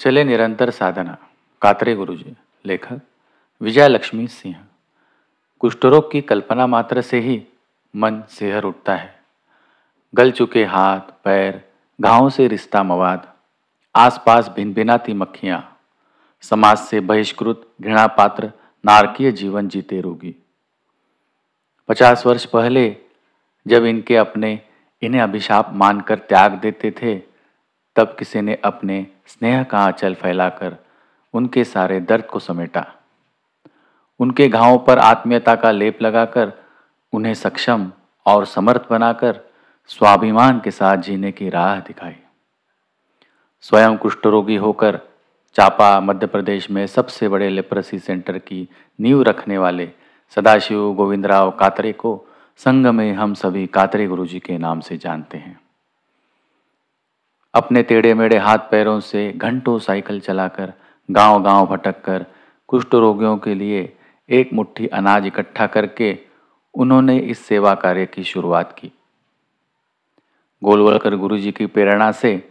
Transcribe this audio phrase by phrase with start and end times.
[0.00, 1.16] चले निरंतर साधना।
[1.62, 3.00] कातरे गुरुजी, लेखक
[3.60, 4.56] विजय लक्ष्मी सिंह।
[5.60, 7.46] कुष्ठरोग की कल्पना मात्र से ही
[7.96, 9.20] मन सेहर उठता है।
[10.14, 11.64] गल चुके हाथ, पैर,
[12.00, 13.32] घावों से रिश्ता मवाद,
[13.94, 15.78] आसपास भिन भिनाती मक्खियाँ,
[16.40, 18.52] समाज से बहिष्कृत घृणा पात्र
[18.84, 20.34] नारकीय जीवन जीते रोगी।
[21.88, 22.96] पचास वर्ष पहले
[23.66, 24.60] जब इनके अपने
[25.02, 27.27] इन्हें अभिशाप मानकर त्याग देते थे
[27.98, 30.76] तब किसी ने अपने स्नेह का आंचल फैलाकर
[31.34, 32.86] उनके सारे दर्द को समेटा।
[34.20, 36.52] उनके घावों पर आत्मीयता का लेप लगाकर
[37.12, 37.92] उन्हें सक्षम
[38.26, 39.40] और समर्थ बनाकर
[39.86, 42.16] स्वाभिमान के साथ जीने की राह दिखाई।
[43.60, 45.00] स्वयं कुष्ठ रोगी होकर
[45.56, 48.68] चापा मध्य प्रदेश में सबसे बड़े लेप्रसी सेंटर की
[49.00, 49.90] नींव रखने वाले
[50.36, 55.60] सदाशिव गोविंदराव कातरे को संघ में हम सभी कातरे गुरुजी के नाम से जानते हैं।
[57.58, 60.72] अपने टेढ़े मेढ़े हाथ पैरों से घंटों साइकिल चलाकर
[61.10, 62.26] गाँव गाँव भटक कर
[62.68, 63.96] कुष्ठ रोगियों के लिए
[64.28, 66.18] एक मुट्ठी अनाज इकट्ठा करके
[66.74, 68.92] उन्होंने इस सेवा कार्य की शुरुआत की।
[70.64, 72.50] गोलवलकर गुरुजी की प्रेरणा से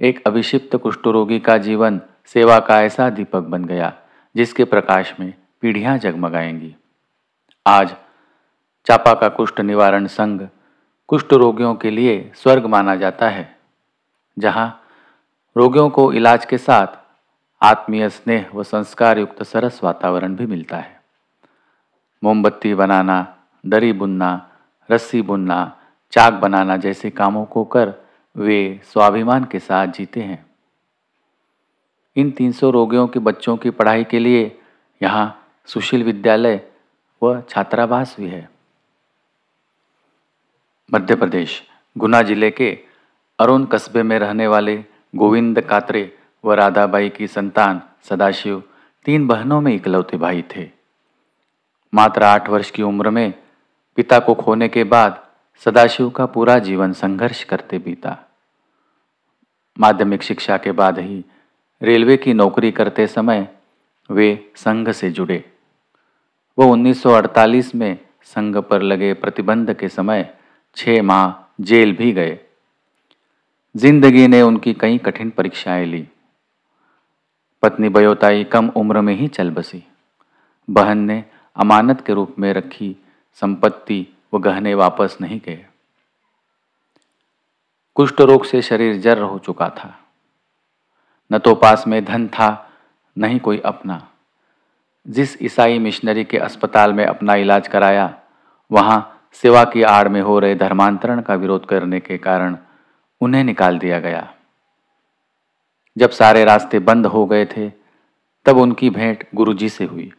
[0.00, 3.92] एक अभिषिप्त कुष्ठ रोगी का जीवन सेवा का ऐसा दीपक बन गया,
[4.36, 6.74] जिसके प्रकाश में पीढ़ियाँ जगमगाएँगी।
[7.66, 7.94] आज
[8.86, 10.48] चापा का कुष्ठ निवारण संघ
[11.08, 13.51] कुष्ठ रोगियों के लिए स्वर्ग माना जाता है।
[14.38, 14.82] जहाँ
[15.56, 16.86] रोगियों को इलाज के साथ
[17.62, 21.00] आत्मीय स्नेह व संस्कार युक्त सरस वातावरण भी मिलता है।
[22.24, 24.50] मोमबत्ती बनाना, दरी बुनना,
[24.90, 25.78] रस्सी बुनना,
[26.12, 27.92] चाक बनाना जैसे कामों को कर
[28.36, 30.46] वे स्वाभिमान के साथ जीते हैं।
[32.16, 34.60] इन 300 रोगियों के बच्चों की पढ़ाई के लिए
[35.02, 36.60] यहाँ सुशील विद्यालय
[37.22, 38.48] व छात्रावास भी है।
[40.94, 41.62] मध्य प्रदेश,
[41.98, 42.91] गुना ज़िले के
[43.38, 44.84] अरुण कस्बे में रहने वाले
[45.16, 48.62] गोविंद कातरे व राधाबाई की संतान सदाशिव
[49.04, 50.70] तीन बहनों में इकलौते भाई थे।
[51.94, 53.34] मात्र आठ वर्ष की उम्र में
[53.96, 55.26] पिता को खोने के बाद
[55.64, 58.18] सदाशिव का पूरा जीवन संघर्ष करते बीता।
[59.80, 61.24] माध्यमिक शिक्षा के बाद ही
[61.82, 63.48] रेलवे की नौकरी करते समय
[64.10, 65.52] वे संघ से जुड़े।
[66.58, 70.34] वो 1948 में संघ पर लगे प्रतिबंध के समय
[70.76, 72.38] छः माह जेल भी गए।
[73.76, 76.08] ज़िंदगी ने उनकी कई कठिन परीक्षाएँ ली।
[77.62, 79.82] पत्नी बयोताई कम उम्र में ही चल बसी।
[80.68, 81.24] बहन ने
[81.56, 82.96] अमानत के रूप में रखी
[83.40, 85.64] संपत्ति व गहने वापस नहीं गए।
[87.94, 89.94] कुष्ठ रोग से शरीर जर हो चुका था।
[91.30, 92.70] न तो पास में धन था
[93.16, 94.08] न ही कोई अपना।
[95.06, 98.14] जिस ईसाई मिशनरी के अस्पताल में अपना इलाज कराया,
[98.70, 102.56] वहाँ सेवा की आड़ में हो रहे धर्मांतरण का विरोध करने के कारण
[103.22, 104.34] उन्हें निकाल दिया गया।
[105.98, 107.68] जब सारे रास्ते बंद हो गए थे,
[108.46, 110.12] तब उनकी भेंट गुरुजी से हुई।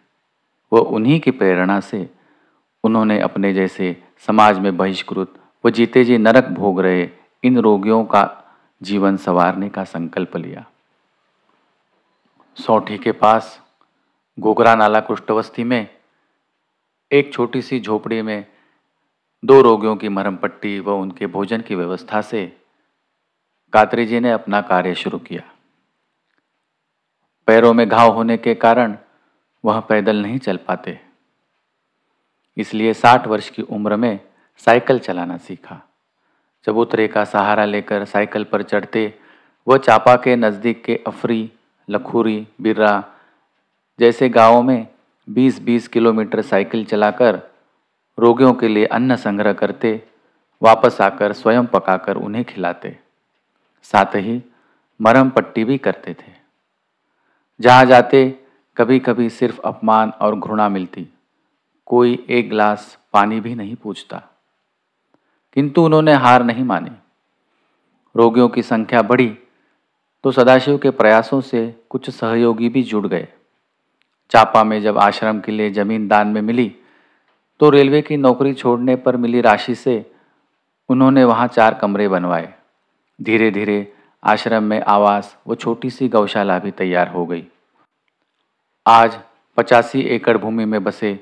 [0.73, 2.09] वो उन्हीं की प्रेरणा से
[2.83, 5.33] उन्होंने अपने जैसे समाज में बहिष्कृत
[5.65, 7.09] व जीते जी नरक भोग रहे
[7.43, 8.23] इन रोगियों का
[8.81, 10.65] जीवन संवारने का संकल्प लिया।
[12.57, 13.61] सौठी के पास
[14.39, 15.87] गोगरा नाला कुष्ठवस्ती में,
[17.11, 18.45] एक छोटी सी झोपड़ी में
[19.45, 22.62] दो रोगियों की मरम पट्टी व उनके भोजन की व्यवस्था से
[23.73, 25.41] कातरी जी ने अपना कार्य शुरू किया।
[27.47, 28.97] पैरों में घाव होने के कारण
[29.65, 30.99] वह पैदल नहीं चल पाते।
[32.57, 34.19] इसलिए साठ वर्ष की उम्र में
[34.57, 35.81] साइकिल चलाना सीखा।
[36.65, 39.19] चबूतरे का सहारा लेकर साइकिल पर चढ़ते,
[39.67, 41.51] वह चापा के नज़दीक के अफरी,
[41.89, 43.03] लखूरी, बिर्रा
[43.99, 44.87] जैसे गाँवों में
[45.29, 47.41] 20-20 किलोमीटर साइकिल चलाकर
[48.19, 50.03] रोगियों के लिए अन्न संग्रह करते,
[50.61, 53.02] वापस आकर स्वयं पकाकर उन्हें खिलाते।
[53.83, 54.41] साथ ही
[55.01, 56.31] मरम पट्टी भी करते थे।
[57.59, 58.39] जहाँ जाते
[58.77, 61.07] कभी कभी सिर्फ़ अपमान और घृणा मिलती।
[61.85, 64.21] कोई एक गिलास पानी भी नहीं पूछता।
[65.53, 66.91] किंतु उन्होंने हार नहीं मानी।
[68.15, 69.37] रोगियों की संख्या बढ़ी
[70.23, 73.27] तो सदाशिव के प्रयासों से कुछ सहयोगी भी जुड़ गए।
[74.31, 76.75] चापा में जब आश्रम के लिए ज़मीन दान में मिली
[77.59, 80.11] तो रेलवे की नौकरी छोड़ने पर मिली राशि से
[80.89, 82.53] उन्होंने वहाँ चार कमरे बनवाए।
[83.23, 83.93] धीरे धीरे
[84.23, 87.43] आश्रम में आवास व छोटी सी गौशाला भी तैयार हो गई।
[88.85, 89.17] आज
[89.57, 91.13] पचासी एकड़ भूमि में बसे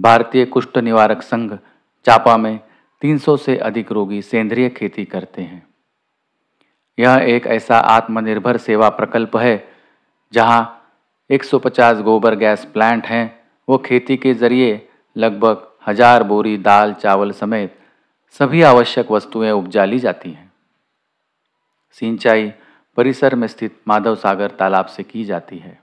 [0.00, 1.52] भारतीय कुष्ठ निवारक संघ
[2.06, 2.58] चापा में
[3.02, 5.62] 300 से अधिक रोगी सेंद्रिय खेती करते हैं।
[6.98, 9.64] यह एक ऐसा आत्मनिर्भर सेवा प्रकल्प है,
[10.32, 10.90] जहाँ
[11.30, 17.76] 150 गोबर गैस प्लांट हैं। वो खेती के ज़रिए लगभग हज़ार बोरी दाल चावल समेत
[18.40, 20.49] सभी आवश्यक वस्तुएँ उपजा ली जाती हैं।
[21.92, 22.52] सिंचाई
[22.96, 25.80] परिसर में स्थित माधव सागर तालाब से की जाती है।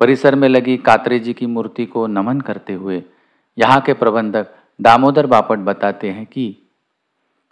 [0.00, 3.04] परिसर में लगी कात्रे जी की मूर्ति को नमन करते हुए
[3.58, 4.46] यहाँ के प्रबंधक
[4.80, 6.56] दामोदर बापट बताते हैं कि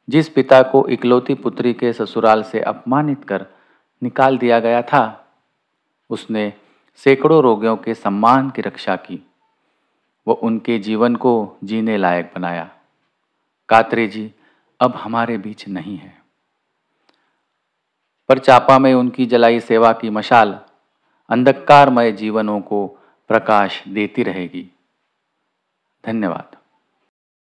[0.09, 3.47] जिस पिता को इकलौती पुत्री के ससुराल से अपमानित कर
[4.03, 5.33] निकाल दिया गया था,
[6.11, 6.53] उसने
[6.97, 9.27] सैकड़ों रोगियों के सम्मान की रक्षा की।
[10.27, 12.71] वो उनके जीवन को जीने लायक बनाया।
[13.69, 14.33] कात्रे जी,
[14.81, 16.20] अब हमारे बीच नहीं है।
[18.31, 20.61] पर चापा में उनकी जलाई सेवा की मशाल
[21.31, 22.87] अंधकारमय जीवनों को
[23.29, 24.71] प्रकाश देती रहेगी।
[26.07, 26.60] धन्यवाद।